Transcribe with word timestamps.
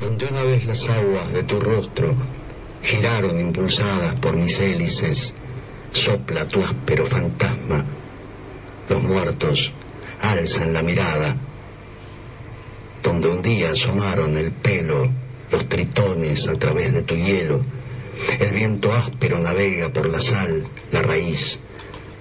Donde 0.00 0.26
una 0.26 0.42
vez 0.44 0.64
las 0.64 0.88
aguas 0.88 1.32
de 1.32 1.42
tu 1.42 1.58
rostro 1.58 2.14
giraron 2.82 3.38
impulsadas 3.40 4.14
por 4.20 4.36
mis 4.36 4.58
hélices, 4.58 5.34
sopla 5.92 6.46
tu 6.46 6.62
áspero 6.62 7.06
fantasma. 7.06 7.84
Los 8.88 9.02
muertos 9.02 9.72
alzan 10.20 10.72
la 10.72 10.82
mirada, 10.82 11.36
donde 13.02 13.28
un 13.28 13.42
día 13.42 13.70
asomaron 13.70 14.36
el 14.36 14.52
pelo 14.52 15.10
los 15.50 15.68
tritones 15.68 16.46
a 16.46 16.54
través 16.54 16.92
de 16.92 17.02
tu 17.02 17.14
hielo. 17.14 17.60
El 18.38 18.52
viento 18.52 18.92
áspero 18.92 19.38
navega 19.38 19.92
por 19.92 20.08
la 20.08 20.20
sal, 20.20 20.64
la 20.92 21.02
raíz, 21.02 21.58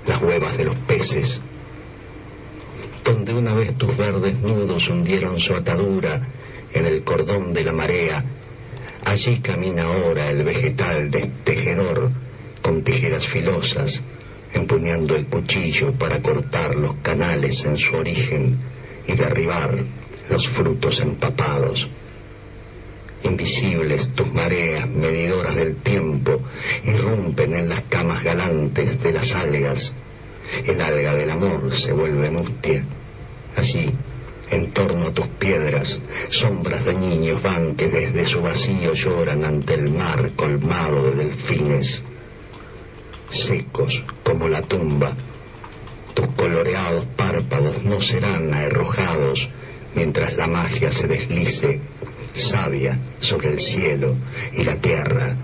las 0.06 0.22
huevas 0.22 0.58
de 0.58 0.66
los 0.66 0.78
peces. 0.88 1.42
Donde 3.04 3.34
una 3.34 3.54
vez 3.54 3.76
tus 3.78 3.96
verdes 3.96 4.36
nudos 4.40 4.88
hundieron 4.90 5.40
su 5.40 5.54
atadura 5.54 6.28
en 6.74 6.86
el 6.86 7.04
cordón 7.04 7.54
de 7.54 7.64
la 7.64 7.74
marea, 7.74 8.24
allí 9.06 9.40
camina 9.40 9.84
ahora 9.84 10.30
el 10.30 10.44
vegetal 10.44 11.10
destejedor 11.10 12.12
con 12.62 12.84
tijeras 12.84 13.28
filosas, 13.28 14.02
empuñando 14.54 15.16
el 15.16 15.28
cuchillo 15.28 15.94
para 15.94 16.22
cortar 16.22 16.76
los 16.76 16.98
canales 16.98 17.64
en 17.66 17.78
su 17.78 17.96
origen 17.96 18.58
y 19.08 19.16
derribar 19.16 19.84
los 20.30 20.48
frutos 20.50 21.00
empapados. 21.00 21.88
Invisibles 23.24 24.10
tus 24.10 24.32
mareas 24.32 24.88
medidoras 24.88 25.56
del 25.56 25.78
tiempo 25.78 26.42
irrumpen 26.84 27.56
en 27.56 27.70
las 27.70 27.84
camas 27.84 28.24
galantes 28.24 29.02
de 29.02 29.12
las 29.12 29.34
algas. 29.34 29.94
El 30.66 30.80
alga 30.82 31.16
del 31.16 31.32
amor 31.32 31.76
se 31.76 31.92
vuelve 31.92 32.30
mustia. 32.30 32.86
Allí, 33.56 33.92
en 34.50 34.72
torno 34.72 35.08
a 35.08 35.14
tus 35.14 35.28
piedras, 35.40 36.00
sombras 36.30 36.86
de 36.86 36.94
niños 36.94 37.42
van 37.42 37.76
que 37.76 37.88
desde 37.88 38.26
su 38.26 38.42
vacío 38.42 38.94
lloran 38.94 39.44
ante 39.44 39.74
el 39.74 39.92
mar 39.92 40.32
colmado 40.36 41.12
de 41.12 41.26
delfines. 41.26 42.04
Secos 43.30 44.02
como 44.24 44.48
la 44.48 44.62
tumba, 44.62 45.16
tus 46.14 46.28
coloreados 46.36 47.06
párpados 47.18 47.84
no 47.84 48.02
serán 48.02 48.54
arrojados 48.54 49.50
mientras 49.96 50.36
la 50.38 50.48
magia 50.48 50.92
se 50.92 51.08
deslice 51.08 51.82
sabia 52.38 53.00
sobre 53.20 53.50
el 53.50 53.60
cielo 53.60 54.16
y 54.54 54.64
la 54.64 54.80
tierra. 54.80 55.36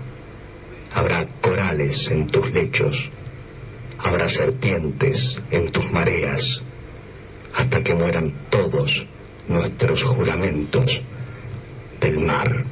Habrá 0.92 1.26
corales 1.40 2.08
en 2.10 2.28
tus 2.28 2.52
lechos, 2.52 2.96
habrá 3.98 4.28
serpientes 4.28 5.36
en 5.50 5.66
tus 5.70 5.90
mareas, 5.90 6.62
hasta 7.54 7.82
que 7.82 7.94
mueran 7.94 8.32
todos 8.50 9.04
nuestros 9.48 10.02
juramentos 10.02 11.00
del 12.00 12.18
mar. 12.20 12.64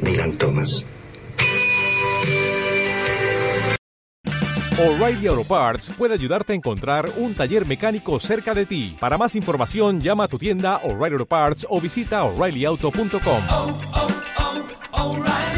Dylan 0.00 0.36
Thomas. 0.38 0.84
O'Reilly 4.78 5.26
Auto 5.28 5.44
Parts 5.44 5.90
puede 5.96 6.12
ayudarte 6.12 6.52
a 6.52 6.56
encontrar 6.56 7.10
un 7.16 7.34
taller 7.34 7.66
mecánico 7.66 8.20
cerca 8.20 8.52
de 8.52 8.66
ti. 8.66 8.94
Para 9.00 9.16
más 9.16 9.34
información, 9.34 10.02
llama 10.02 10.24
a 10.24 10.28
tu 10.28 10.38
tienda 10.38 10.82
O'Reilly 10.84 11.14
Auto 11.14 11.26
Parts 11.26 11.66
o 11.70 11.80
visita 11.80 12.22
oreillyauto.com. 12.24 13.42
oh, 13.50 13.78
oh, 13.94 15.12
O'Reilly 15.12 15.55